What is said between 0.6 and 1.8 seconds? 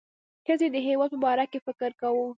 د هیلو په باره کې